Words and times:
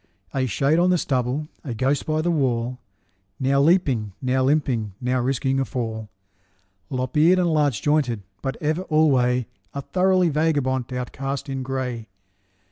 A 0.33 0.47
shade 0.47 0.79
on 0.79 0.89
the 0.89 0.97
stubble, 0.97 1.47
a 1.63 1.75
ghost 1.75 2.07
by 2.07 2.23
the 2.23 2.31
wall, 2.31 2.79
Now 3.39 3.61
leaping, 3.61 4.13
now 4.19 4.41
limping, 4.43 4.93
now 4.99 5.19
risking 5.19 5.59
a 5.59 5.63
fall, 5.63 6.09
Lop 6.89 7.15
eared 7.15 7.37
and 7.37 7.53
large 7.53 7.83
jointed, 7.83 8.23
but 8.41 8.57
ever 8.59 8.81
alway 8.89 9.45
A 9.75 9.81
thoroughly 9.83 10.29
vagabond 10.29 10.91
outcast 10.91 11.49
in 11.49 11.61
gray. 11.61 12.07